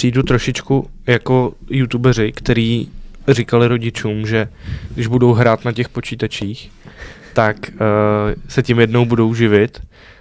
[0.00, 2.88] přijdu trošičku jako youtubeři, který
[3.28, 4.48] říkali rodičům, že
[4.94, 6.70] když budou hrát na těch počítačích,
[7.32, 7.78] tak uh,
[8.48, 9.80] se tím jednou budou živit,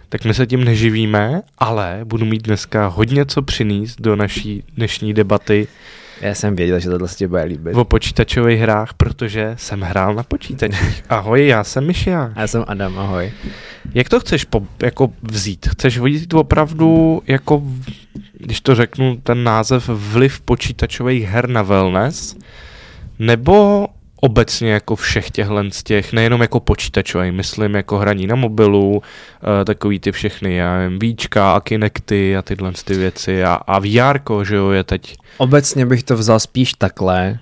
[0.09, 5.13] tak my se tím neživíme, ale budu mít dneska hodně co přinést do naší dnešní
[5.13, 5.67] debaty
[6.21, 7.75] Já jsem věděl, že tohle se ti bude líbit.
[7.75, 11.03] o počítačových hrách, protože jsem hrál na počítačích.
[11.09, 12.33] Ahoj, já jsem Myšia.
[12.35, 13.31] Já jsem Adam, ahoj.
[13.93, 15.67] Jak to chceš po, jako vzít?
[15.71, 17.63] Chceš vzít opravdu, jako,
[18.49, 22.35] když to řeknu, ten název vliv počítačových her na wellness?
[23.19, 23.87] Nebo
[24.21, 29.65] obecně jako všech těchhle z těch, nejenom jako počítačový, myslím jako hraní na mobilu, eh,
[29.65, 34.19] takový ty všechny, já nevím, víčka a Kinecty a tyhle ty věci a, a VR,
[34.43, 35.15] že jo, je teď.
[35.37, 37.39] Obecně bych to vzal spíš takhle.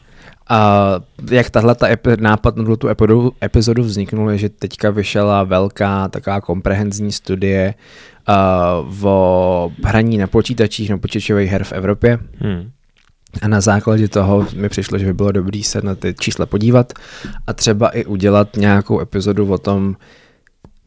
[0.50, 0.92] A
[1.32, 6.08] jak tahle ta epi- nápad na tu epizodu, epizodu vzniknul, je, že teďka vyšla velká
[6.08, 7.74] taková komprehenzní studie
[9.04, 12.20] o hraní na počítačích, na počítačových her v Evropě.
[12.40, 12.72] Hmm.
[13.42, 16.46] A A na základě toho mi přišlo, že by bylo dobré se na ty čísla
[16.46, 16.94] podívat
[17.48, 19.96] a třeba i udělat nějakou epizodu o tom,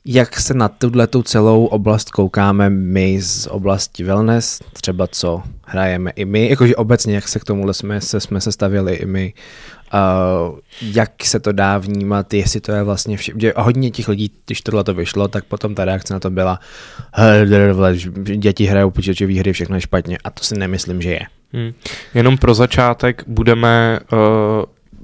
[0.04, 6.10] jak se na tuhle tu celou oblast koukáme my z oblasti wellness, třeba co hrajeme
[6.10, 9.34] i my, jakože obecně, jak se k tomuhle jsme se, jsme se stavili i my,
[9.94, 14.60] uh, jak se to dá vnímat, jestli to je vlastně vše, hodně těch lidí, když
[14.60, 16.60] tohle to vyšlo, tak potom ta reakce na to byla,
[17.14, 17.96] "Hele, vole,
[18.36, 20.18] děti hrajou počítačové hry, všechno je špatně.
[20.24, 21.22] A to si nemyslím, že je.
[21.52, 21.72] Hmm.
[22.14, 24.18] Jenom pro začátek budeme uh,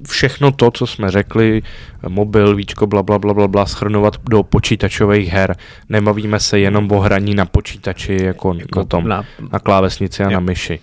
[0.08, 1.62] všechno to, co jsme řekli,
[2.08, 5.56] mobil, víčko, bla, bla, bla, bla, bla, schrnovat do počítačových her.
[5.88, 10.26] Nemavíme se jenom o hraní na počítači, jako, jako na tom, na, Na, klávesnici a
[10.26, 10.32] Jo.
[10.32, 10.78] na myši.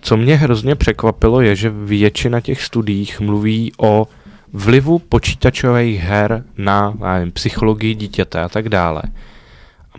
[0.00, 4.06] Co mě hrozně překvapilo, je, že většina těch studiích mluví o
[4.52, 9.02] vlivu počítačových her na nevím, psychologii dítěte a tak dále.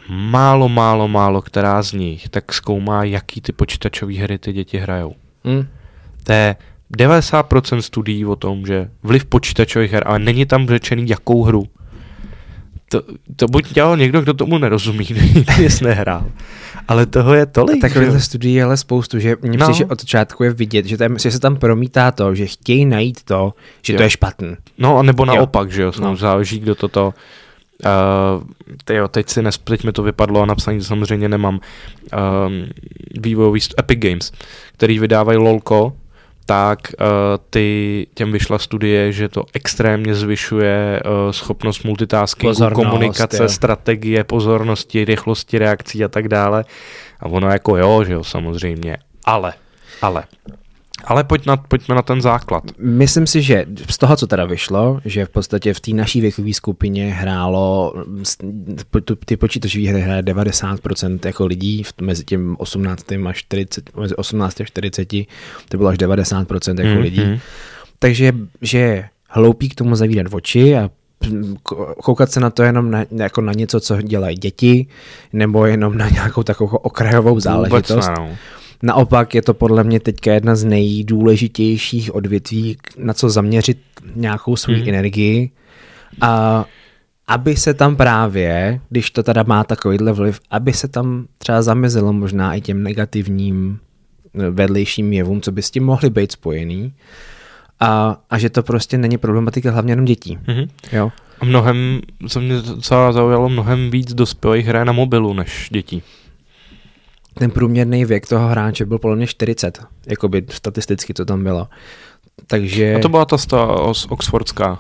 [0.09, 5.15] Málo, málo, málo, která z nich tak zkoumá, jaký ty počítačové hry ty děti hrajou.
[5.45, 5.67] hm,
[6.23, 6.55] To je
[6.97, 11.67] 90% studií o tom, že vliv počítačových her, ale není tam řečený, jakou hru.
[12.89, 13.01] To,
[13.35, 15.07] to buď dělal někdo, kdo tomu nerozumí,
[15.59, 16.25] nic nehrál.
[16.87, 17.75] Ale toho je tolik.
[17.75, 18.21] že Takovýchhle jo?
[18.21, 19.67] studií je ale spoustu, že mně No.
[19.67, 19.73] no.
[19.73, 23.23] že od začátku je vidět, že, tam, že se tam promítá to, že chtějí najít
[23.23, 23.97] to, že Jo.
[23.97, 24.55] to je špatný.
[24.77, 25.25] No, a nebo Jo.
[25.25, 26.15] naopak, že jo, no.
[26.15, 27.13] Záleží, kdo toto...
[27.85, 28.43] Uh,
[28.85, 31.59] tyjo, teď si nes, teď mi to vypadlo a napsaní to samozřejmě nemám.
[32.17, 32.65] Um,
[33.21, 34.31] vývojový Epic Games,
[34.73, 35.93] který vydávají LOLko,
[36.45, 37.05] tak uh,
[37.49, 43.49] ty, těm vyšla studie, že to extrémně zvyšuje uh, schopnost multitaskingu, Pozornost, komunikace, jo.
[43.49, 46.65] strategie, pozornosti, rychlosti reakcí a tak dále.
[47.19, 48.97] A ono jako jo, že jo, samozřejmě.
[49.25, 49.53] Ale,
[50.01, 50.23] ale,
[51.05, 52.63] ale pojď na, pojďme na ten základ.
[52.77, 56.53] Myslím si, že z toho, co teda vyšlo, že v podstatě v té naší věkové
[56.53, 57.93] skupině hrálo,
[59.25, 63.27] ty počítačové hry hraje 90% jako lidí, v- mezi tím 18.
[63.27, 65.07] a 40, mezi 18 a 40,
[65.69, 67.01] to bylo až 90% jako Mhm.
[67.01, 67.41] lidí.
[67.99, 70.89] Takže že je hloupý k tomu zavírat oči a
[72.03, 74.87] koukat se na to jenom na, jako na něco, co dělají děti,
[75.33, 77.89] nebo jenom na nějakou takovou okrajovou záležitost.
[77.89, 78.29] Vůbec ne, no.
[78.83, 83.77] Naopak je to podle mě teďka jedna z nejdůležitějších odvětví, na co zaměřit
[84.15, 84.89] nějakou svou mm.
[84.89, 85.51] energii.
[86.21, 86.65] A
[87.27, 92.13] aby se tam právě, když to teda má takovýhle vliv, aby se tam třeba zamezilo
[92.13, 93.79] možná i těm negativním
[94.39, 96.93] eh, vedlejším jevům, co by s tím mohly být spojený.
[97.79, 100.37] A, a že to prostě není problematika hlavně jenom dětí.
[100.47, 100.67] Mhm.
[100.91, 101.11] Jo?
[101.39, 106.03] A mnohem, co mě docela zaujalo, mnohem víc dospělých hraje na mobilu než dětí.
[107.39, 111.67] Ten průměrný věk toho hráče byl podle mě 40, jakoby statisticky to tam bylo.
[112.47, 112.95] Takže...
[112.95, 114.79] A to byla ta sta, z Oxfordská.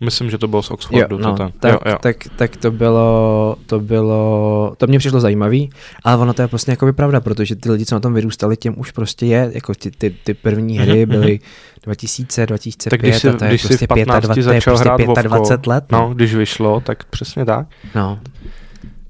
[0.00, 1.16] Myslím, že to bylo z Oxfordu.
[1.16, 1.96] jo, no, to tak, jo, jo.
[2.00, 5.70] Tak, tak to bylo, to bylo, to mě přišlo zajímavý,
[6.04, 8.74] ale ono to je prostě jako pravda, protože ty lidi, co na tom vyrůstali, těm
[8.78, 11.40] už prostě je, jako ty, ty, ty první hry Mhm, byly
[11.82, 14.54] 2000, 2005 tak když jsi, a to je když prostě v 15 25, to je
[14.54, 15.84] začal prostě hrát Vovko, 25 let.
[15.92, 17.66] no, když vyšlo, tak přesně tak.
[17.94, 18.18] no.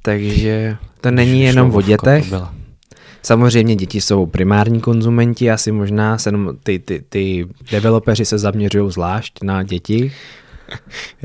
[0.02, 2.32] Takže to není Když jenom o dětech.
[3.22, 6.32] Samozřejmě děti jsou primární konzumenti, asi možná se
[6.62, 10.12] ty, ty, ty developeři se zaměřují zvlášť na děti.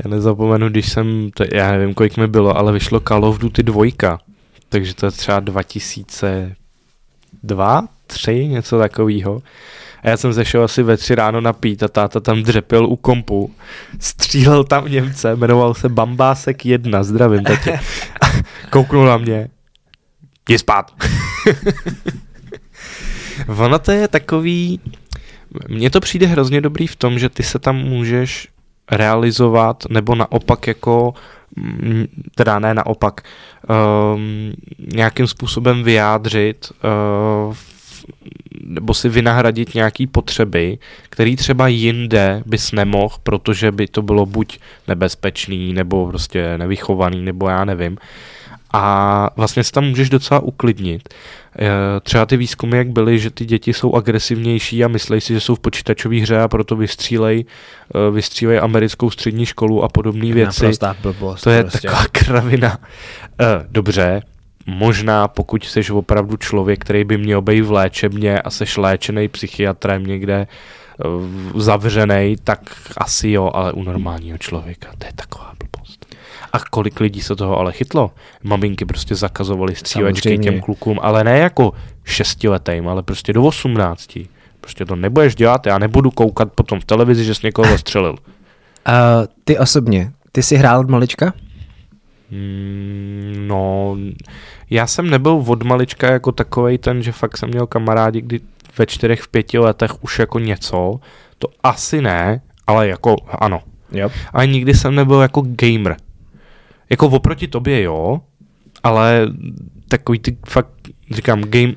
[0.04, 3.62] Já nezapomenu, když jsem, to, já nevím, kolik mi bylo, ale vyšlo Call of Duty
[3.62, 3.84] 2,
[4.68, 9.42] takže to je třeba 2002, 3, něco takového.
[10.02, 13.54] A já jsem zešel asi ve tři ráno napít a táta tam dřepil u kompu.
[14.00, 17.80] Střílel tam Němce, jmenoval se Bambásek 1, zdravím tatě.
[18.70, 19.48] Kouknul na mě.
[20.48, 20.92] Jdi spát.
[23.56, 24.80] ono to je takový,
[25.68, 28.48] mně to přijde hrozně dobrý v tom, že ty se tam můžeš
[28.90, 31.14] realizovat, nebo naopak jako,
[31.56, 33.20] mm, teda ne naopak,
[34.14, 36.72] um, nějakým způsobem vyjádřit
[37.48, 37.54] uh,
[38.64, 40.78] nebo si vynahradit nějaký potřeby,
[41.08, 44.58] který třeba jinde bys nemohl, protože by to bylo buď
[44.88, 47.98] nebezpečný, nebo prostě nevychovaný, nebo já nevím.
[48.72, 51.08] A vlastně se tam můžeš docela uklidnit.
[51.58, 51.66] Eh,
[52.02, 55.54] třeba ty výzkumy, jak byly, že ty děti jsou agresivnější a myslí si, že jsou
[55.54, 57.44] v počítačové hře a proto vystřílej,
[57.94, 60.70] eh, vystřílej americkou střední školu a podobné věci.
[61.02, 61.88] Blbost, to je prostě.
[61.88, 62.78] taková kravina.
[63.40, 64.22] Eh, dobře,
[64.66, 70.06] možná pokud jsi opravdu člověk, který by měl být v léčebně a seš léčený psychiatrem
[70.06, 70.46] někde
[71.56, 72.60] zavřený, tak
[72.96, 75.67] asi jo, ale u normálního člověka to je taková blbost.
[76.58, 78.10] A kolik lidí se toho ale chytlo?
[78.42, 81.72] Maminky prostě zakazovaly střílečky těm klukům, ale ne jako
[82.04, 84.28] šestiletým, ale prostě do osmnácti.
[84.60, 88.16] Prostě to nebudeš dělat, já nebudu koukat potom v televizi, že jsi někoho zastřelil.
[88.88, 91.32] Uh, ty osobně, ty jsi hrál od malička?
[92.30, 93.96] Mm, no,
[94.70, 98.40] já jsem nebyl od malička jako takovej ten, že fakt jsem měl kamarádi, kdy
[98.78, 101.00] ve čtyřech, v pěti letech už jako něco,
[101.38, 103.60] to asi ne, ale jako ano.
[103.92, 104.12] Yep.
[104.32, 105.96] Ale nikdy jsem nebyl jako gamer.
[106.90, 108.20] Jako oproti tobě jo,
[108.82, 109.28] ale
[109.88, 110.72] takový ty fakt,
[111.10, 111.74] říkám, game,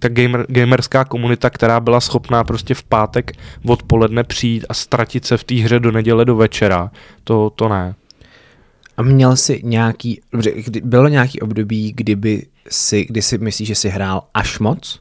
[0.00, 3.32] ta gamer, gamerská komunita, která byla schopná prostě v pátek
[3.66, 6.90] odpoledne přijít a ztratit se v té hře do neděle do večera,
[7.24, 7.94] to, to ne.
[8.96, 10.20] A měl jsi nějaký,
[10.82, 15.00] bylo nějaký období, kdyby si, kdy si myslíš, že jsi hrál až moc?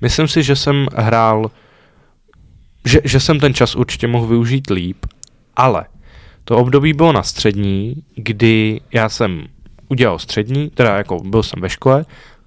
[0.00, 1.50] Myslím si, že jsem hrál,
[2.84, 5.06] že, že jsem ten čas určitě mohl využít líp,
[5.56, 5.84] ale
[6.44, 9.44] to období bylo na střední, kdy já jsem
[9.88, 12.04] udělal střední, teda jako byl jsem ve škole,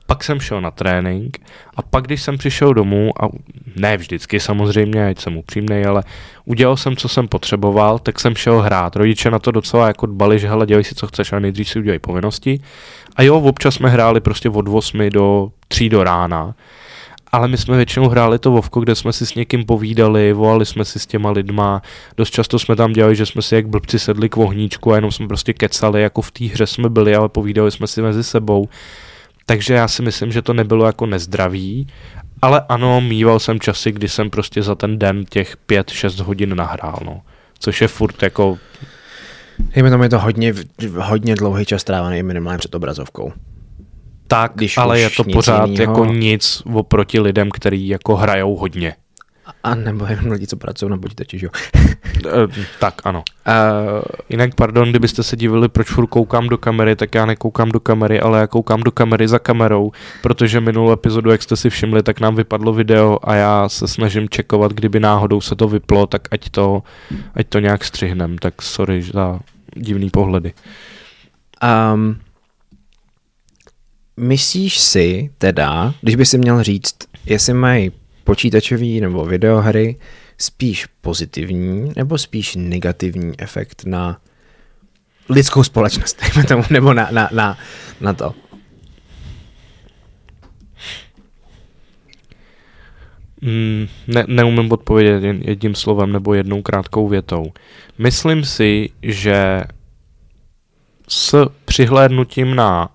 [0.07, 1.37] pak jsem šel na trénink
[1.75, 3.29] a pak, když jsem přišel domů, a
[3.75, 6.03] ne vždycky samozřejmě, ať jsem upřímný, ale
[6.45, 8.95] udělal jsem, co jsem potřeboval, tak jsem šel hrát.
[8.95, 11.79] Rodiče na to docela jako dbali, že hele, dělej si, co chceš, a nejdřív si
[11.79, 12.59] udělej povinnosti.
[13.15, 16.55] A jo, občas jsme hráli prostě od 8 do 3 do rána
[17.35, 20.85] ale my jsme většinou hráli to Vovko, kde jsme si s někým povídali, volali jsme
[20.85, 21.81] si s těma lidma,
[22.17, 25.11] dost často jsme tam dělali, že jsme si jak blbci sedli k vohníčku a jenom
[25.11, 28.69] jsme prostě kecali, jako v té hře jsme byli, ale povídali jsme si mezi sebou.
[29.45, 31.87] Takže já si myslím, že to nebylo jako nezdravý,
[32.41, 36.99] ale ano, mýval jsem časy, kdy jsem prostě za ten den těch 5-6 hodin nahrál,
[37.05, 37.21] no.
[37.59, 38.57] Což je furt jako...
[39.75, 40.53] Dejme je to hodně,
[40.97, 43.33] hodně dlouhý čas strávený minimálně před obrazovkou
[44.27, 45.81] tak, Když ale je to pořád jinýho.
[45.81, 48.95] jako nic oproti lidem, kteří jako hrajou hodně.
[49.63, 51.49] A nebo jenom lidi, co pracují na počítači, že jo?
[52.27, 53.23] Eh, tak, ano.
[53.47, 57.79] Uh, Jinak, pardon, kdybyste se divili, proč furt koukám do kamery, tak já nekoukám do
[57.79, 59.91] kamery, ale já koukám do kamery za kamerou,
[60.21, 64.29] protože minulou epizodu, jak jste si všimli, tak nám vypadlo video a já se snažím
[64.29, 66.83] čekovat, kdyby náhodou se to vyplo, tak ať to,
[67.35, 68.37] ať to nějak střihnem.
[68.37, 69.39] Tak sorry za
[69.75, 70.53] divný pohledy.
[71.93, 72.17] Um,
[74.17, 76.95] Myslíš si teda, když by si měl říct,
[77.25, 77.91] jestli mají
[78.23, 79.95] počítačový nebo videohry
[80.37, 84.21] spíš pozitivní nebo spíš negativní efekt na
[85.29, 87.57] lidskou společnost, tomu, nebo na, na, na,
[88.01, 88.33] na to?
[93.41, 97.51] Mm, ne, neumím odpovědět jedním slovem nebo jednou krátkou větou.
[97.97, 99.61] Myslím si, že
[101.07, 102.94] s přihlédnutím na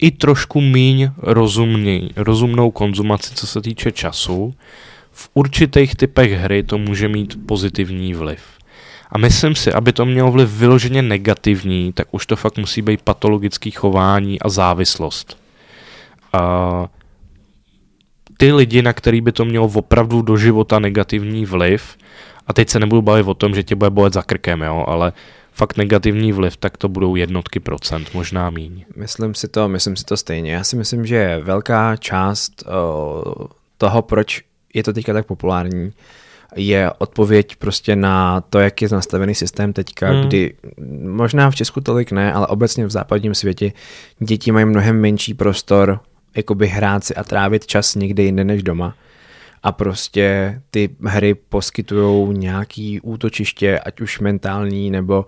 [0.00, 4.54] i trošku míň rozumný, rozumnou konzumaci, co se týče času,
[5.12, 8.42] v určitých typech hry to může mít pozitivní vliv.
[9.12, 13.02] A myslím si, aby to mělo vliv vyloženě negativní, tak už to fakt musí být
[13.02, 15.38] patologický chování a závislost.
[16.32, 16.86] A
[18.36, 21.96] ty lidi, na který by to mělo opravdu do života negativní vliv,
[22.46, 25.12] a teď se nebudu bavit o tom, že tě bude bolet za krkem, jo, ale
[25.60, 28.84] fakt negativní vliv, tak to budou jednotky procent, možná míň.
[28.96, 30.52] Myslím si to, myslím si to stejně.
[30.52, 33.46] Já si myslím, že velká část uh,
[33.78, 34.42] toho, proč
[34.74, 35.92] je to teďka tak populární,
[36.56, 40.22] je odpověď prostě na to, jak je nastavený systém teďka, hmm.
[40.22, 40.54] kdy
[41.02, 43.72] možná v Česku tolik ne, ale obecně v západním světě
[44.18, 46.00] děti mají mnohem menší prostor
[46.36, 48.94] jakoby hrát si a trávit čas někde jinde než doma
[49.62, 55.26] a prostě ty hry poskytují nějaký útočiště, ať už mentální nebo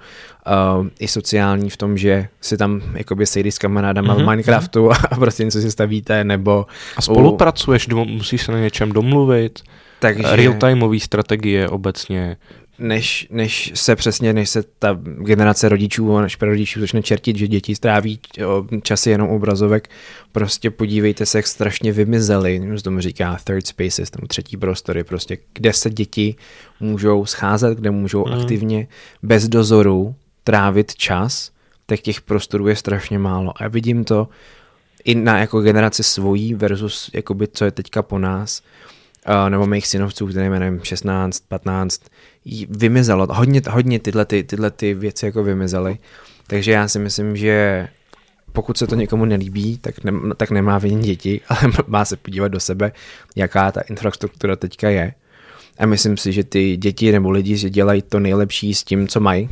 [0.79, 4.17] uh, i sociální v tom, že si tam jakoby sejdy s kamarádama mm-hmm.
[4.17, 4.93] v mhm, Minecraftu mhm.
[5.11, 6.67] a prostě něco si stavíte nebo...
[6.97, 8.05] A spolupracuješ, u...
[8.05, 9.61] musíš se na něčem domluvit.
[9.99, 10.37] Takže...
[10.37, 12.37] Real-timeové strategie obecně
[12.83, 17.75] než, než se přesně, než se ta generace rodičů, než rodičů začne čertit, že děti
[17.75, 18.21] stráví
[18.83, 19.89] časy jenom obrazovek,
[20.33, 25.39] prostě podívejte se, jak strašně vymizely, z tomu říká third spaces, tam třetí prostory, prostě,
[25.55, 26.35] kde se děti
[26.81, 28.33] můžou scházet, kde můžou mm.
[28.33, 28.89] aktivně
[29.23, 31.51] bez dozoru trávit čas,
[31.87, 33.53] tak těch prostorů je strašně málo.
[33.57, 34.29] A vidím to
[35.05, 38.63] i na jako generaci svojí versus jakoby, co je teďka po nás,
[39.29, 42.03] uh, nebo mých synovců, které nevím, 16, 15,
[42.69, 43.27] vymizelo.
[43.31, 45.99] Hodně, hodně tyhle, ty, tyhle ty věci jako vymizely.
[46.47, 47.89] Takže já si myslím, že
[48.53, 52.49] pokud se to někomu nelíbí, tak, ne, tak nemá vinit děti, ale má se podívat
[52.49, 52.93] do sebe,
[53.37, 55.15] jaká ta infrastruktura teďka je.
[55.79, 59.21] A myslím si, že ty děti nebo lidi že dělají to nejlepší s tím, co
[59.21, 59.49] mají.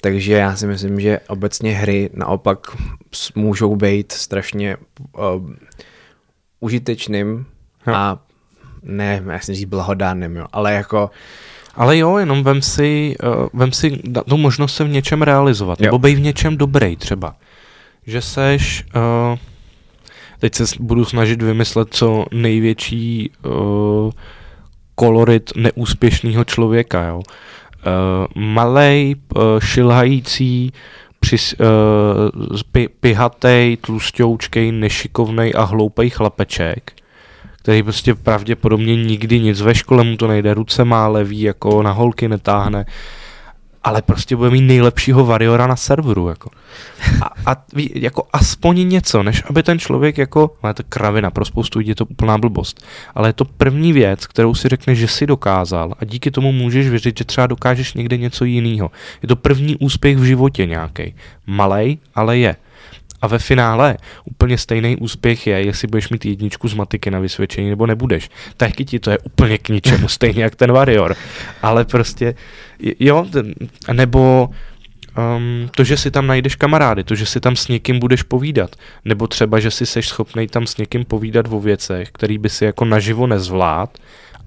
[0.00, 2.76] Takže já si myslím, že obecně hry naopak
[3.34, 5.50] můžou být strašně uh,
[6.60, 7.46] užitečným
[7.92, 8.22] a
[8.82, 11.10] ne, já si říct blahodárným, jo, ale jako
[11.74, 15.84] ale jo, jenom vem si, uh, vem si tu možnost se v něčem realizovat, jo.
[15.84, 17.34] nebo bej v něčem dobrý třeba.
[18.06, 19.38] Že seš, uh,
[20.38, 24.10] teď se budu snažit vymyslet co největší uh,
[24.94, 27.16] kolorit neúspěšného člověka, jo.
[27.18, 30.72] Uh, malej, uh, šilhající,
[31.20, 36.92] přis, uh, pi, pihatej, tlustěoučkej, nešikovnej a hloupej chlapeček,
[37.62, 41.92] který prostě pravděpodobně nikdy nic ve škole mu to nejde, ruce má levý, jako na
[41.92, 42.86] holky netáhne,
[43.84, 46.50] ale prostě bude mít nejlepšího variora na serveru, jako.
[47.22, 47.64] A, a
[47.94, 51.94] jako aspoň něco, než aby ten člověk jako, má to kravina, pro spoustu lidí je
[51.94, 56.04] to úplná blbost, ale je to první věc, kterou si řekneš, že si dokázal a
[56.04, 58.90] díky tomu můžeš věřit, že třeba dokážeš někde něco jiného.
[59.22, 61.14] Je to první úspěch v životě nějaký.
[61.46, 62.56] Malej, ale je.
[63.22, 67.70] A ve finále úplně stejný úspěch je, jestli budeš mít jedničku z matiky na vysvědčení
[67.70, 68.30] nebo nebudeš.
[68.56, 71.16] Taky ti to je úplně k ničemu, stejně jak ten Warrior.
[71.62, 72.34] Ale prostě,
[73.00, 73.26] jo,
[73.92, 74.50] nebo
[75.18, 78.76] um, to, že si tam najdeš kamarády, to, že si tam s někým budeš povídat,
[79.04, 82.64] nebo třeba, že si seš schopný tam s někým povídat o věcech, který by si
[82.64, 83.98] jako naživo nezvlád,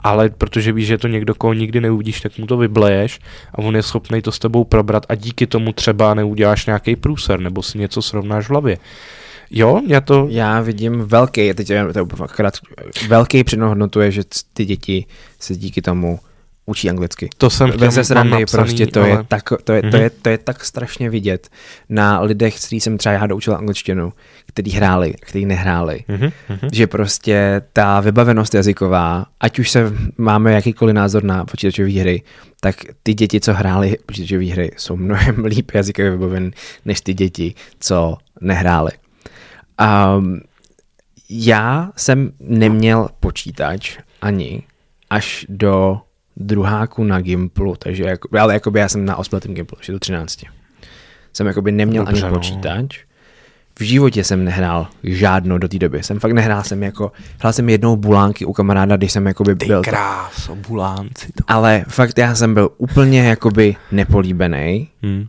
[0.06, 3.20] ale protože víš, že to někdo, koho nikdy neuvidíš, tak mu to vybleješ
[3.54, 7.40] a on je schopný to s tebou probrat a díky tomu třeba neuděláš nějaký průser
[7.40, 8.78] nebo si něco srovnáš v hlavě.
[9.52, 10.28] Jo, já to...
[10.30, 12.08] Já vidím velký, teď to
[13.08, 15.06] velký přednohodnotu je, že ty děti
[15.40, 16.20] se díky tomu
[16.66, 17.30] učí anglicky.
[17.38, 19.10] To jsem chtěl Bez srandy, prostě to, ale...
[19.10, 19.92] je tak, to, je, mm-hmm.
[19.92, 21.50] to, je, to je tak strašně vidět
[21.90, 24.14] na lidech, který jsem třeba já doučil angličtinu,
[24.46, 26.70] který hráli, který nehráli, mm-hmm.
[26.72, 32.24] že prostě ta vybavenost jazyková, ať už se máme jakýkoliv názor na počítačové hry,
[32.62, 36.52] tak ty děti, co hrály počítačové hry, jsou mnohem líp jazykově vybaven,
[36.86, 38.92] než ty děti, co nehrály.
[40.18, 40.42] Um,
[41.30, 44.64] já jsem neměl počítač ani
[45.10, 46.02] až do
[46.38, 50.40] druháku na Gimplu, takže jako, ale jakoby já jsem na osmletém Gimplu, ještě do 13.
[51.34, 52.38] Jsem jakoby neměl Dobře, ani no.
[52.38, 53.00] počítač.
[53.80, 56.04] V životě jsem nehrál žádnou do té doby.
[56.04, 59.66] Jsem fakt nehrál jsem jako, hrál jsem jednou bulánky u kamaráda, když jsem jakoby Ty
[59.66, 59.82] byl.
[59.84, 61.28] kráso, bulánci.
[61.28, 61.44] To...
[61.48, 64.90] Ale fakt já jsem byl úplně jakoby nepolíbený.
[65.04, 65.26] Hmm.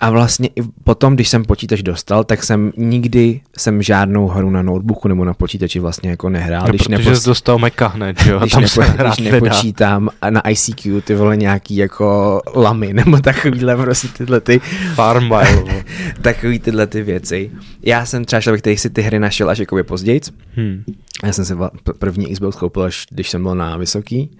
[0.00, 4.62] A vlastně i potom, když jsem počítač dostal, tak jsem nikdy jsem žádnou hru na
[4.62, 6.62] notebooku nebo na počítači vlastně jako nehrál.
[6.62, 7.22] No, když protože nepos...
[7.22, 8.38] jsi dostal Maca hned, že jo?
[8.38, 8.82] Když, tam nepo...
[9.02, 14.60] když nepočítám na ICQ ty vole nějaký jako lamy nebo takovýhle prostě tyhle ty...
[14.94, 15.84] Farmville.
[16.22, 17.50] takový tyhle ty věci.
[17.82, 20.20] Já jsem třeba člověk, který si ty hry našel až jakoby později.
[20.56, 20.84] Hmm.
[21.24, 21.54] Já jsem si
[21.98, 24.30] první Xbox koupil až když jsem byl na vysoký.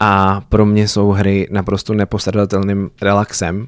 [0.00, 3.66] A pro mě jsou hry naprosto nepostradatelným relaxem.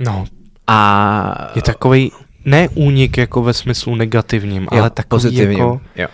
[0.00, 0.24] No,
[0.68, 2.12] a je takový
[2.44, 5.58] ne únik jako ve smyslu negativním, jo, ale takový pozitivním.
[5.58, 6.06] jako jo.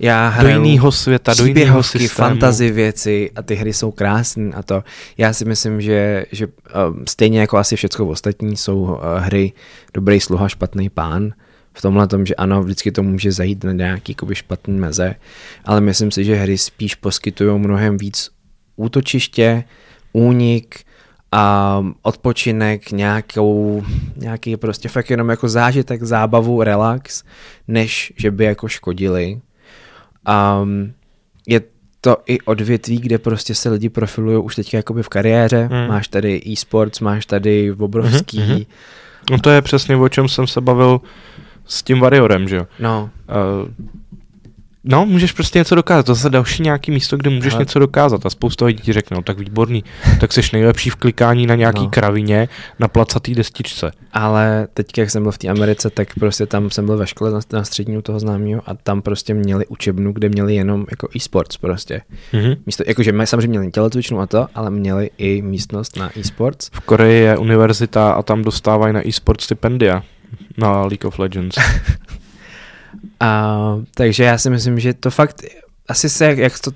[0.00, 2.28] Já do jiného světa, do jiného systému.
[2.28, 4.84] fantasy věci a ty hry jsou krásné a to.
[5.18, 6.52] Já si myslím, že, že uh,
[7.08, 9.52] stejně jako asi všechno ostatní jsou uh, hry
[9.94, 11.32] dobrý sluha, špatný pán.
[11.72, 15.14] V tomhle tom, že ano, vždycky to může zajít na nějaký jakoby, špatný meze,
[15.64, 18.30] ale myslím si, že hry spíš poskytují mnohem víc
[18.76, 19.64] útočiště,
[20.12, 20.80] únik,
[21.32, 23.84] a odpočinek, nějakou,
[24.16, 27.24] nějaký prostě fakt jenom jako zážitek, zábavu, relax,
[27.68, 29.40] než že by jako škodili.
[30.62, 30.92] Um,
[31.46, 31.60] je
[32.00, 35.68] to i odvětví, kde prostě se lidi profilují už teď jakoby v kariéře.
[35.72, 35.88] Mm.
[35.88, 38.40] Máš tady e-sports, máš tady obrovský...
[38.40, 38.66] Mm-hmm.
[39.30, 41.00] No to je přesně o čem jsem se bavil
[41.64, 42.66] s tím Warriorem, že jo?
[42.80, 43.10] No.
[43.62, 43.68] Uh,
[44.84, 46.06] No, můžeš prostě něco dokázat.
[46.06, 47.62] To je další nějaký místo, kde můžeš Ale...
[47.62, 48.26] něco dokázat.
[48.26, 49.84] A spousta lidí ti řekne, no tak výborný,
[50.20, 51.88] tak jsi nejlepší v klikání na nějaký no.
[51.88, 53.90] kravině na placatý destičce.
[54.12, 57.30] Ale teď, jak jsem byl v té Americe, tak prostě tam jsem byl ve škole
[57.30, 61.08] na, na střední u toho známého a tam prostě měli učebnu, kde měli jenom jako
[61.16, 62.02] e-sports prostě.
[62.32, 62.56] Mm-hmm.
[62.66, 66.70] Místo, jakože samozřejmě měli tělocvičnu a to, ale měli i místnost na e-sports.
[66.72, 70.02] V Koreji je univerzita a tam dostávají na e-sport stipendia
[70.58, 71.56] na League of Legends.
[73.20, 75.42] A, takže já si myslím, že to fakt
[75.88, 76.70] asi se, jak to,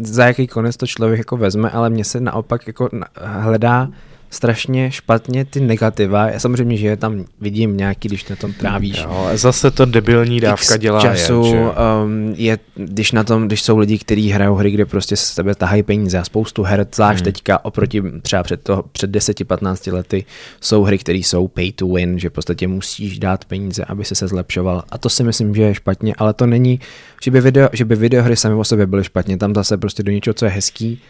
[0.00, 2.88] za jaký konec to člověk jako vezme, ale mně se naopak jako
[3.20, 3.88] hledá
[4.30, 6.30] strašně špatně ty negativa.
[6.30, 9.02] Já samozřejmě, že je tam vidím nějaký, když na tom trávíš.
[9.02, 11.58] Jo, zase to debilní dávka X dělá času, je, že?
[11.58, 15.54] um, je, když na tom, když jsou lidi, kteří hrajou hry, kde prostě z tebe
[15.54, 17.24] tahají peníze a spoustu her, zvlášť Hmm.
[17.24, 20.24] teďka oproti třeba před, to, před 10-15 lety,
[20.60, 24.14] jsou hry, které jsou pay to win, že v podstatě musíš dát peníze, aby se
[24.14, 24.82] se zlepšoval.
[24.88, 26.80] A to si myslím, že je špatně, ale to není,
[27.22, 29.36] že by, video, že by videohry sami o sobě byly špatně.
[29.36, 31.00] Tam zase prostě do něčeho, co je hezký,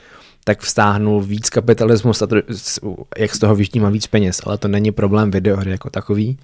[0.48, 2.36] tak vstáhnul víc kapitalismus, a to,
[3.18, 6.38] jak z toho vyždíma víc peněz, ale to není problém videohry jako takový.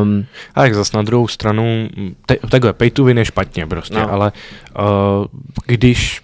[0.00, 1.88] Um, A jak zas na druhou stranu,
[2.26, 4.00] te, takhle, pay to win je špatně prostě, No.
[4.02, 4.12] no.
[4.12, 4.32] ale
[4.78, 5.26] uh,
[5.66, 6.22] když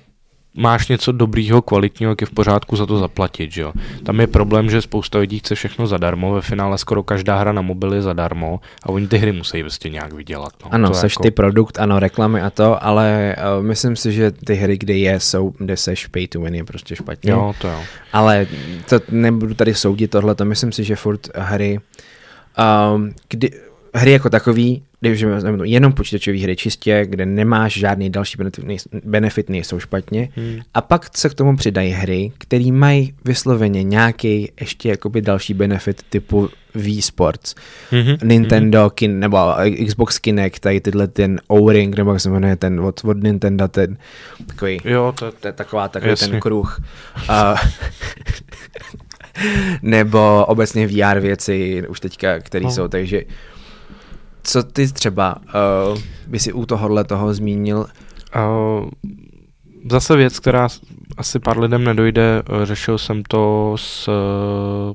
[0.54, 3.72] máš něco dobrýho, kvalitního, jak je v pořádku za to zaplatit, že jo.
[4.04, 7.62] Tam je problém, že spousta lidí chce všechno zadarmo, ve finále skoro každá hra na
[7.62, 10.52] mobil je zadarmo a oni ty hry musí prostě nějak vydělat.
[10.64, 10.74] No.
[10.74, 14.30] ano, To seš jako- ty produkt, ano, reklamy a to, ale uh, myslím si, že
[14.30, 17.30] ty hry, kde je, jsou, kde seš pay to win, je prostě špatně.
[17.32, 17.80] Jo, to jo.
[18.12, 18.46] Ale
[18.88, 21.80] to nebudu tady soudit tohle, to myslím si, že furt hry,
[22.94, 23.50] um, kdy,
[23.94, 28.78] hry jako takový, když vezmeme jenom počítačové hry čistě, kde nemáš žádný další benefit, nej-
[29.04, 30.28] benefit nejsou špatně.
[30.36, 30.60] Hmm.
[30.74, 36.02] A pak se k tomu přidají hry, které mají vysloveně nějaký ještě jakoby další benefit
[36.10, 37.54] typu Wii Sports,
[37.92, 38.16] Mhm.
[38.28, 39.38] Nintendo, kin, nebo
[39.86, 43.96] Xbox Kinect, tady tyhle ten O-Ring, nebo jak se jmenuje ten od, od Nintendo, ten
[44.46, 46.28] takový Jo, to je to je taková, takový Jasně.
[46.28, 46.82] ten kruh.
[47.28, 47.58] Uh,
[49.82, 52.70] nebo obecně VR věci už teďka, které No.
[52.70, 53.22] jsou, takže
[54.42, 57.78] co ty třeba uh, by si u tohohle toho zmínil?
[57.78, 58.90] Uh,
[59.90, 60.68] zase věc, která
[61.16, 64.94] asi pár lidem nedojde, uh, řešil jsem to s uh,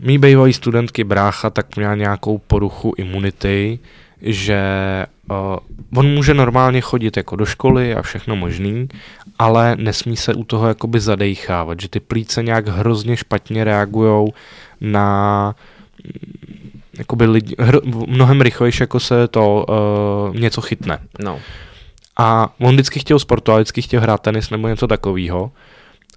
[0.00, 3.78] mý bývalý studentky brácha, tak měl nějakou poruchu imunity,
[4.22, 4.60] že
[5.30, 8.88] uh, on může normálně chodit jako do školy a všechno možný,
[9.38, 14.32] ale nesmí se u toho jakoby zadejchávat, že ty plíce nějak hrozně špatně reagujou
[14.80, 15.54] na
[17.00, 20.98] jakoby lidi, hr, mnohem rychlejší, jako se to uh, něco chytne.
[21.18, 21.40] No,
[22.18, 25.52] A on vždycky chtěl sportovat, vždycky chtěl hrát tenis nebo něco takového,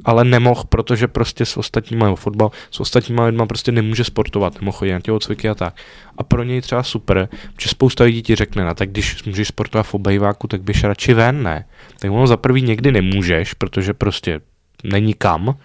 [0.06, 4.78] ale nemohl, protože prostě s ostatníma, nebo fotbal, s ostatníma lidma prostě nemůže sportovat, nemohl
[4.78, 5.76] chodit na tělocviky a tak.
[6.18, 9.88] A pro něj třeba super, že spousta lidí ti řekne, no tak když můžeš sportovat
[9.88, 11.66] v obejváku, tak běž radši ven, ne?
[12.00, 14.42] Tak ono za prvý někdy nemůžeš, protože prostě
[14.84, 15.56] není kam,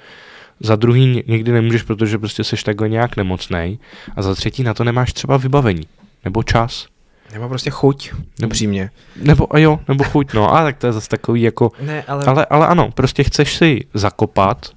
[0.61, 3.79] za druhý ně- někdy nemůžeš, protože prostě seš takhle nějak nemocnej
[4.17, 5.87] a za třetí na to nemáš třeba vybavení
[6.25, 6.87] nebo čas.
[7.33, 8.13] nebo prostě chuť,
[8.47, 8.91] upřímně.
[9.23, 10.55] Nebo a jo, nebo chuť, no.
[10.55, 11.73] A tak to je zase takový jako...
[11.81, 14.71] Ne, ale, Ale, ale ano, prostě chceš si zakopat,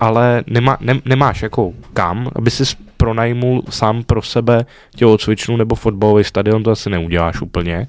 [0.00, 2.64] ale nemá, ne, nemáš jako kam, aby si
[2.96, 4.66] pronajmul sám pro sebe
[4.96, 7.88] tělocvičnu nebo fotbalový stadion, to asi neuděláš úplně.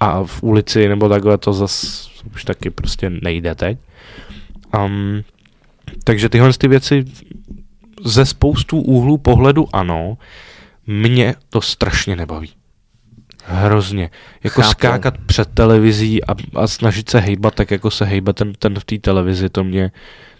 [0.00, 3.78] A v ulici nebo takhle to zase už taky prostě nejde teď.
[4.84, 5.22] Um,
[6.04, 7.04] takže tyhle ty věci
[8.04, 10.18] ze spoustu úhlů pohledu ano,
[10.86, 12.50] mě to strašně nebaví.
[13.44, 14.10] Hrozně.
[14.44, 14.70] Jako Chápu.
[14.72, 18.84] skákat před televizí a, a snažit se hejbat tak, jako se hejbe ten, ten v
[18.84, 19.90] té televizi, to mě,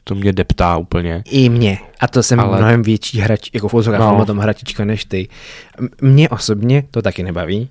[0.04, 1.22] to mě deptá úplně.
[1.26, 1.78] I mě.
[2.00, 2.58] A to jsem ale...
[2.58, 4.26] Mnohem větší hrač, jako úzovkách No.
[4.26, 5.28] tom hratička než ty.
[5.78, 7.68] M- Mě osobně to taky nebaví,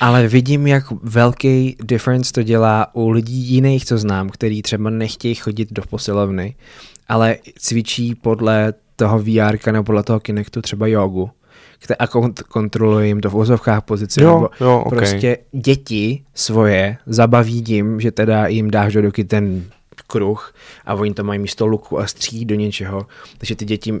[0.00, 5.34] ale vidím, jak velký difference to dělá u lidí jiných, co znám, který třeba nechtějí
[5.34, 6.54] chodit do posilovny,
[7.12, 11.30] ale cvičí podle toho VR nebo podle toho Kinectu třeba jogu
[11.98, 14.22] a kont- kontroluje jim to v úzovkách pozici.
[14.22, 14.94] Jo, nebo jo, ok.
[14.94, 19.64] Prostě děti svoje zabaví tím, že teda jim dáš do ruky ten
[20.06, 23.06] kruh a oni to mají místo luku a stří do něčeho.
[23.38, 23.94] Takže ty děti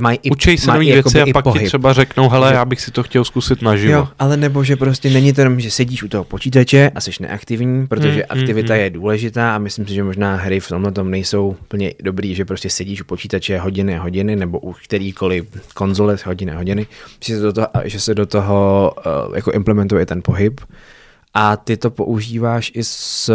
[0.00, 1.66] mají i Učej se nový věci a pak ti pohyb.
[1.66, 3.92] třeba řeknou, hele, Že- já bych si to chtěl zkusit naživo.
[3.92, 7.10] Jo, ale nebo že prostě není to jenom, že sedíš u toho počítače a jsi
[7.20, 10.68] neaktivní, protože Hmm, mm, aktivita hmm, je důležitá a myslím si, že možná hry v
[10.68, 14.72] tomhle tom nejsou úplně dobrý, že prostě sedíš u počítače hodiny a hodiny nebo u
[14.72, 16.86] kterýkoliv konzole hodiny a hodiny,
[17.24, 18.92] že se do toho, že se do toho
[19.28, 20.60] uh, jako implementuje ten pohyb
[21.34, 23.28] a ty to používáš i s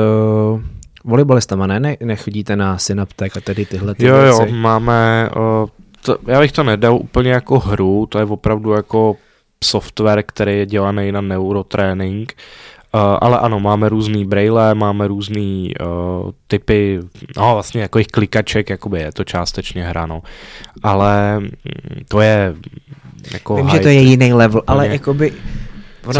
[0.53, 0.61] uh,
[1.03, 1.79] volejbalistama, ne?
[1.79, 1.97] ne?
[2.03, 4.53] Nechodíte na Synaptek a tedy tyhle ty Jo, jo, věci.
[4.53, 5.29] máme,
[5.63, 5.69] uh,
[6.07, 9.15] to, já bych to nedal úplně jako hru, to je opravdu jako
[9.63, 12.33] software, který je dělaný na neurotrénink,
[12.95, 16.99] uh, ale ano, máme různý braille, máme různý uh, typy,
[17.37, 20.21] no vlastně jako jich klikaček, jakoby je to částečně hra, no.
[20.83, 21.49] Ale mm,
[22.07, 22.55] to je
[23.33, 24.93] jako Vím, že to je jiný level, ale Úplně.
[24.93, 25.33] jakoby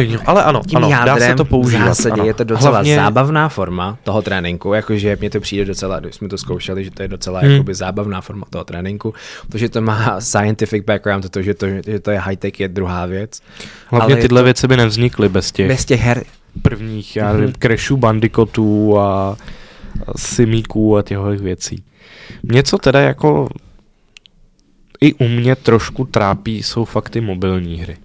[0.02, 0.23] Jiného.
[0.26, 1.84] Ale ano, tím ano, jádrem dá se to používat.
[1.84, 2.26] v zásadě ano.
[2.26, 6.28] je to docela Hlavně, zábavná forma toho tréninku, jakože mně to přijde docela, když jsme
[6.30, 7.47] to zkoušeli, že to je docela Hmm.
[7.47, 7.56] hmm.
[7.58, 9.13] jakoby zábavná forma toho tréninku.
[9.52, 13.06] To, že to má scientific background, to, že to, že to je high-tech, je druhá
[13.06, 13.41] věc.
[13.88, 16.23] hlavně ale tyhle to- věci by nevznikly bez těch Bez těch her,
[16.62, 17.54] prvních, já nevím, Mhm.
[17.60, 19.30] Crashů, Bandicotů a,
[20.08, 21.84] a Simíků a těchto věcí.
[22.43, 23.50] Něco teda jako
[25.02, 27.97] i u mě trošku trápí, jsou fakt ty mobilní hry.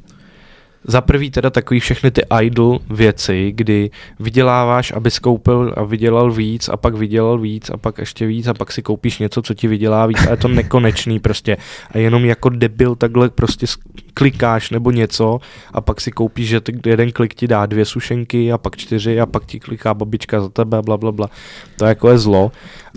[0.84, 3.90] Za prvý teda takový všechny ty idle věci, kdy
[4.20, 8.54] vyděláváš, aby skoupil a vydělal víc a pak vydělal víc a pak ještě víc a
[8.54, 11.56] pak si koupíš něco, co ti vydělá víc a je to nekonečný prostě.
[11.90, 13.66] A jenom jako debil takhle prostě
[14.14, 15.40] klikáš nebo něco
[15.72, 19.26] a pak si koupíš, že jeden klik ti dá dvě sušenky a pak čtyři a
[19.26, 21.28] pak ti kliká babička za tebe bla bla bla.
[21.76, 22.52] To jako je zlo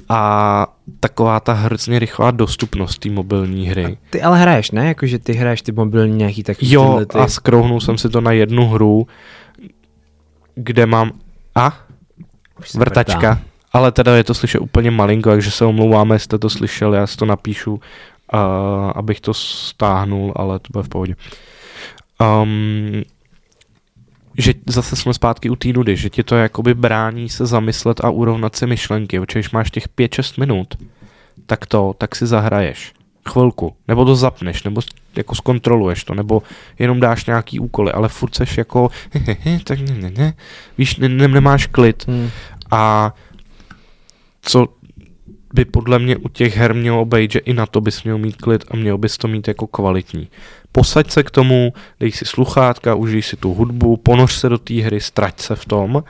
[0.09, 0.67] a
[0.99, 3.85] taková ta hrozně rychlá dostupnost té mobilní hry.
[3.85, 4.87] A ty ale hraješ, ne?
[4.87, 7.17] Jakože ty hraješ ty mobilní nějaký takový Jo, ty...
[7.17, 9.07] a skrouhnul jsem si to na jednu hru,
[10.55, 11.11] kde mám
[11.55, 11.79] a
[12.75, 13.41] vrtačka, vrtá.
[13.73, 17.17] ale teda je to slyšet úplně malinko, takže se omlouváme, jestli to slyšel, já si
[17.17, 17.79] to napíšu,
[18.33, 18.39] uh,
[18.95, 21.15] abych to stáhnul, ale to bude v pohodě.
[22.41, 23.03] Um,
[24.37, 28.09] že zase jsme zpátky u té nudy, že ti to jakoby brání se zamyslet a
[28.09, 30.75] urovnat si myšlenky, protože když máš těch 5-6 minut,
[31.45, 32.93] tak to, tak si zahraješ
[33.29, 34.81] chvilku, nebo to zapneš, nebo
[35.15, 36.43] jako zkontroluješ to, nebo
[36.79, 38.89] jenom dáš nějaký úkoly, ale furt seš jako,
[39.63, 40.33] tak ne, ne, ne,
[40.77, 42.07] víš, ne, ne, nemáš klid.
[42.07, 42.29] Hmm.
[42.71, 43.13] A
[44.41, 44.67] co
[45.55, 48.35] by podle mě u těch her mělo být, že i na to bys měl mít
[48.35, 50.27] klid a měl bys to mít jako kvalitní
[50.75, 54.73] posaď se k tomu, dej si sluchátka, užij si tu hudbu, ponoř se do té
[54.83, 56.03] hry, strať se v tom,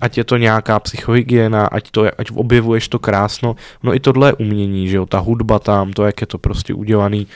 [0.00, 3.56] ať je to nějaká psychohygiena, ať, to, ať objevuješ to krásno.
[3.82, 6.74] No i tohle je umění, že jo, ta hudba tam, to, jak je to prostě
[6.74, 7.26] udělaný,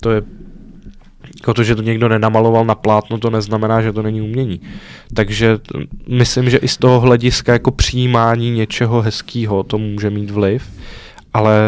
[0.00, 0.22] to je
[1.40, 4.60] jako to, že to někdo nenamaloval na plátno, to neznamená, že to není umění.
[5.14, 5.58] Takže
[6.08, 10.70] myslím, že i z toho hlediska jako přijímání něčeho hezkého to může mít vliv
[11.34, 11.58] ale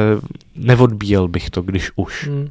[0.54, 2.26] neodbíjel bych to, když už.
[2.26, 2.48] Hmm.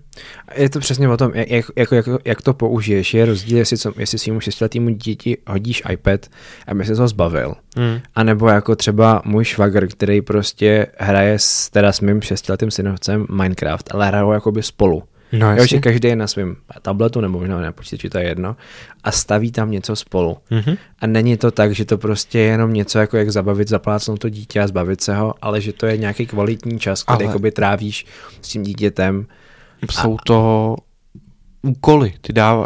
[0.56, 3.14] Je to přesně o tom, jak, jak, jak, jak to použiješ.
[3.14, 6.26] Je rozdíl, jestli, co, jestli svýmu šestiletýmu díti hodíš iPad,
[6.68, 7.56] aby se to zbavil.
[7.78, 8.00] Hmm.
[8.16, 13.26] A nebo jako třeba můj švagr, který prostě hraje s, teda s mým šestiletým synovcem
[13.32, 15.04] Minecraft, ale hrajou jakoby spolu.
[15.40, 18.56] No, jo, že každý je na svém tabletu nebo možná na počítači, to je jedno,
[19.04, 20.38] a staví tam něco spolu.
[20.52, 20.78] Mm-hmm.
[21.00, 24.30] A není to tak, že to prostě je jenom něco jako jak zabavit, zaplácnout to
[24.30, 27.52] dítě a zbavit se ho, ale že to je nějaký kvalitní čas, který ale...
[27.52, 28.06] trávíš
[28.42, 29.26] s tím dítětem.
[29.92, 30.22] Jsou a...
[30.26, 30.76] to
[31.62, 32.66] úkoly, ty dává,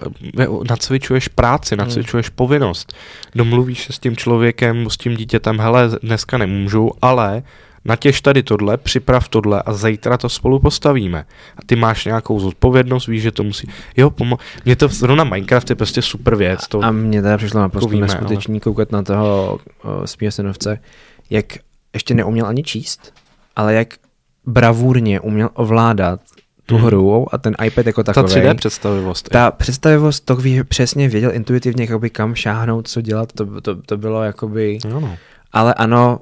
[0.69, 1.79] nacvičuješ práci, hmm.
[1.79, 2.35] nacvičuješ hmm.
[2.35, 2.93] povinnost,
[3.35, 7.43] domluvíš se s tím člověkem, s tím dítětem, hele, dneska nemůžu, ale
[7.85, 11.25] natěž tady tohle, připrav tohle a zítra to spolu postavíme.
[11.57, 13.69] A ty máš nějakou zodpovědnost, víš, že to musí.
[13.97, 16.67] Jo, pomo- mě to zrovna Minecraft je prostě super věc.
[16.67, 18.59] To a mně teda přišlo naprosto víme, neskutečný ale...
[18.59, 20.79] koukat na toho uh, synovce,
[21.29, 21.45] jak
[21.93, 23.13] ještě neuměl ani číst,
[23.55, 23.93] ale jak
[24.45, 26.19] bravurně uměl ovládat
[26.65, 26.85] tu hmm.
[26.85, 28.33] hru a ten iPad jako takový.
[28.33, 29.29] Ta 3D představivost.
[29.29, 30.37] Ta představivost, to
[30.67, 34.79] přesně věděl intuitivně, jakoby kam šáhnout, co dělat, to, to, to bylo jakoby...
[34.89, 35.17] No, no.
[35.51, 36.19] Ale ano,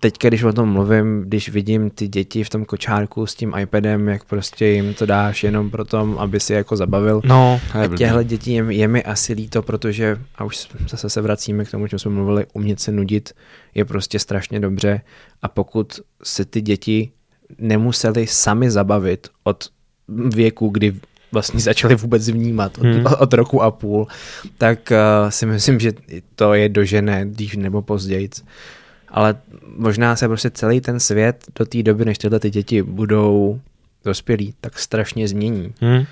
[0.00, 4.08] teďka, když o tom mluvím, když vidím ty děti v tom kočárku s tím iPadem,
[4.08, 7.20] jak prostě jim to dáš jenom pro tom, aby si jako zabavil.
[7.24, 11.64] No, a těhle dětí je, je mi asi líto, protože, a už zase se vracíme
[11.64, 13.32] k tomu, čem jsme mluvili, umět se nudit
[13.74, 15.00] je prostě strašně dobře
[15.42, 17.10] a pokud se ty děti
[17.58, 19.64] nemuseli sami zabavit od
[20.34, 20.94] věku, kdy
[21.32, 23.04] vlastně začali vůbec vnímat od, hmm.
[23.18, 24.06] od roku a půl,
[24.58, 25.92] tak uh, si myslím, že
[26.34, 28.28] to je dožené dřív nebo později
[29.10, 29.34] ale
[29.76, 33.60] možná se prostě celý ten svět do té doby, než tyhle ty děti budou
[34.04, 35.74] dospělí, tak strašně změní.
[35.80, 36.04] Hmm.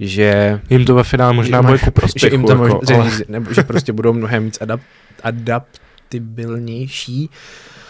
[0.00, 2.26] Že jim to ve finále možná bude ku prospěchu.
[2.26, 3.10] Že, jim to jako, možná, ale...
[3.28, 4.80] nebo, že prostě budou mnohem víc adap,
[5.22, 7.30] adaptibilnější.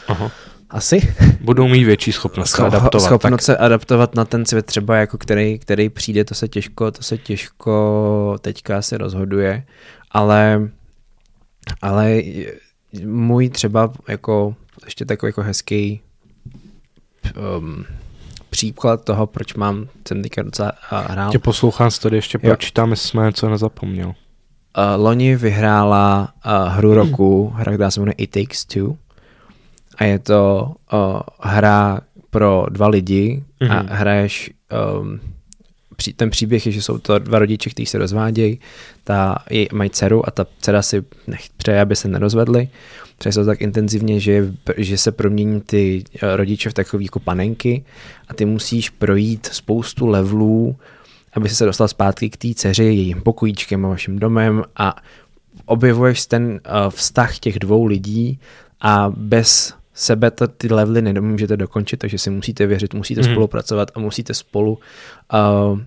[0.08, 0.30] Aha.
[0.70, 1.14] Asi.
[1.40, 3.04] Budou mít větší schopnost Scho- adaptovat.
[3.04, 3.44] Schopnost tak.
[3.44, 7.18] se adaptovat na ten svět třeba jako který, který přijde, to se těžko, to se
[7.18, 9.64] těžko teďka se rozhoduje,
[10.10, 10.68] ale
[11.82, 12.22] ale
[13.04, 16.00] můj třeba jako ještě takový jako hezký
[17.58, 17.84] um,
[18.50, 21.30] příklad toho, proč mám ten teďka docela hrál.
[21.30, 24.08] Tě poslouchám tady ještě pročítám, jestli jsme něco nezapomněl.
[24.08, 24.14] Uh,
[25.04, 28.96] loni vyhrála uh, hru roku, hra, která se jmenuje It Takes Two
[29.98, 32.00] a je to uh, hra
[32.30, 33.72] pro dva lidi mm-hmm.
[33.72, 33.88] a mhm.
[33.92, 34.50] hraješ
[35.00, 35.20] um,
[36.16, 38.60] ten příběh je, že jsou to dva rodiče, kteří se rozvádějí,
[39.04, 39.36] ta
[39.72, 42.68] mají dceru a ta dcera si nech, přeje, aby se nerozvedli.
[43.18, 47.20] Přeje se to tak intenzivně, že, že se promění ty eh, rodiče v takové jako
[47.20, 47.84] panenky
[48.28, 50.76] a ty musíš projít spoustu levelů,
[51.32, 54.96] aby se dostal zpátky k té dceři, jejím pokojíčkem a vaším domem a
[55.66, 58.38] objevuješ ten uh, vztah těch dvou lidí
[58.80, 63.32] a bez sebe to, ty levely nemůžete dokončit, takže si musíte věřit, musíte mm.
[63.32, 64.78] spolupracovat a musíte spolu
[65.32, 65.80] uh,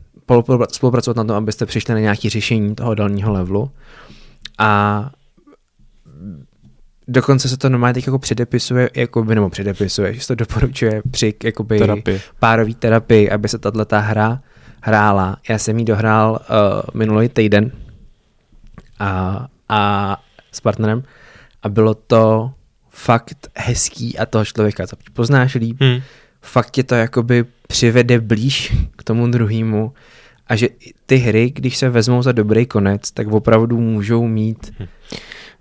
[0.72, 3.72] spolupracovat na tom, abyste přišli na nějaké řešení toho dalního levelu.
[4.58, 5.12] A
[7.08, 11.34] dokonce se to normálně teď jako předepisuje, jakoby, nebo předepisuje, že se to doporučuje při
[11.44, 12.22] jakoby, Terapii.
[12.40, 14.42] párový terapii, aby se tato hra
[14.82, 15.38] hrála.
[15.50, 17.72] Já jsem jí dohrál uh, minulý týden
[19.00, 20.18] a, a
[20.52, 21.04] s partnerem
[21.64, 22.52] a bylo to
[22.94, 26.02] fakt hezký a toho člověka, co poznáš líp, Hmm.
[26.42, 29.94] fakt tě to jakoby přivede blíž k tomu druhému
[30.48, 30.68] a že
[31.06, 34.72] ty hry, když se vezmou za dobrý konec, tak opravdu můžou mít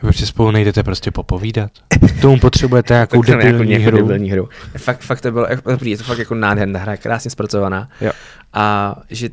[0.02, 1.70] Vy si spolu nejdete prostě popovídat.
[2.18, 3.96] K tomu potřebujete nějakou takhle debilní jako hru.
[3.96, 4.48] debilní hru.
[4.76, 7.88] Fakt, fakt to bylo, jako- je to fakt jako nádherná hra, krásně zpracovaná.
[8.00, 8.12] Jo.
[8.52, 9.28] A že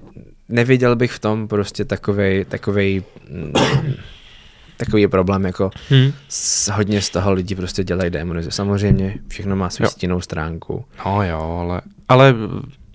[0.50, 3.54] neviděl bych v tom prostě takovej, takovej, mm,
[4.80, 6.12] takový problém, jako Hmm.
[6.30, 8.52] s, hodně z toho lidi prostě dělají demonizy.
[8.52, 9.90] Samozřejmě všechno má svou Jo.
[9.90, 10.86] stinnou stránku.
[11.06, 12.36] No jo, ale, ale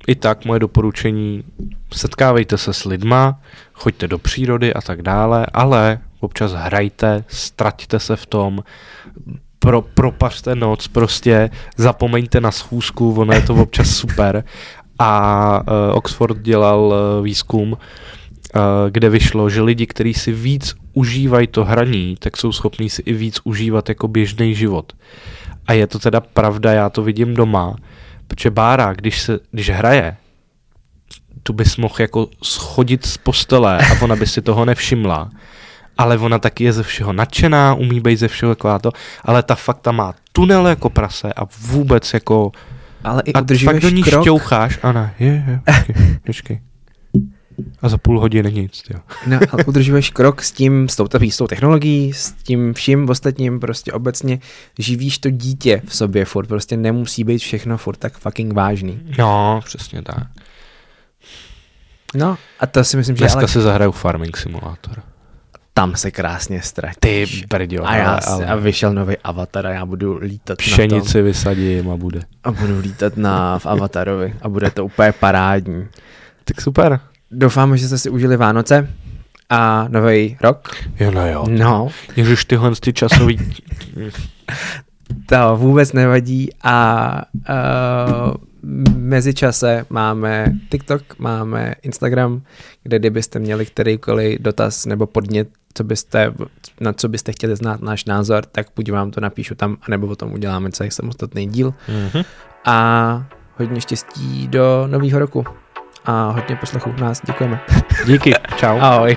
[0.07, 1.45] i tak moje doporučení,
[1.93, 3.41] setkávejte se s lidma,
[3.73, 8.65] choďte do přírody a tak dále, ale občas hrajte, straťte se v tom,
[9.59, 14.45] pro, propařte noc, prostě zapomeňte na schůzku, ono je to občas super.
[14.99, 16.81] A uh, Oxford dělal
[17.19, 17.77] uh, výzkum,
[18.91, 23.13] kde vyšlo, že lidi, kteří si víc užívají to hraní, tak jsou schopní si i
[23.13, 24.93] víc užívat jako běžný život.
[25.67, 27.77] A je to teda pravda, já to vidím doma,
[28.27, 30.17] protože Bára, když, se, když hraje,
[31.43, 35.31] tu bys mohl jako schodit z postele a ona by si toho nevšimla.
[35.99, 38.91] Ale ona taky je ze všeho nadšená, umí být ze všeho taková to,
[39.25, 42.53] ale ta fakt tam má tunel jako prase a vůbec jako...
[43.05, 44.23] Ale i A fakt do ní krok.
[44.23, 45.95] šťoucháš a ne, je, je, počkej,
[46.27, 46.61] počkej.
[47.83, 49.01] A za půl hodiny nic, jo.
[49.27, 53.61] No, ale udržuješ krok s tím, s tou, s tou technologií, s tím vším ostatním,
[53.61, 54.39] prostě obecně
[54.79, 59.01] živíš to dítě v sobě furt, prostě nemusí být všechno furt tak fucking vážný.
[59.19, 60.27] No, přesně tak.
[62.15, 65.03] No, a to si myslím, že Dneska ale si zahraju Farming Simulator.
[65.75, 67.41] tam se krásně ztratíš.
[67.41, 70.63] Ty brďo, a, já, ale, ale, a vyšel nový avatar a já budu lítat na
[70.63, 72.21] pšenici vysadím a bude.
[72.21, 72.29] tom.
[72.45, 75.89] A budu lítat na, v avatarovi a bude to úplně parádní.
[76.45, 77.01] Tak super.
[77.37, 78.89] Doufám, že jste si užili Vánoce
[79.51, 80.71] a nový rok.
[81.01, 81.45] Jo, no jo.
[81.49, 83.39] No, Ježiš, tyhle ty časový...
[85.27, 88.35] to vůbec nevadí a uh,
[88.97, 92.43] mezičase máme TikTok, máme Instagram,
[92.83, 96.35] kde kdybyste měli kterýkoliv dotaz nebo podnět, co byste,
[96.81, 100.17] na co byste chtěli znát náš názor, tak buď vám to napíšu tam, anebo o
[100.17, 101.75] tom uděláme celý samostatný díl.
[101.89, 102.23] Mhm.
[102.65, 105.45] A hodně štěstí do nového roku.
[106.07, 107.21] A hodně poslechu nás.
[107.25, 107.61] Děkujeme.
[108.07, 108.79] Díky, čau.
[108.81, 109.17] Ahoj.